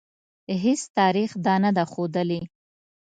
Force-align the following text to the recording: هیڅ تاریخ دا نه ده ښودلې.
هیڅ 0.63 0.81
تاریخ 0.97 1.29
دا 1.45 1.55
نه 1.63 1.71
ده 1.75 1.83
ښودلې. 1.91 2.41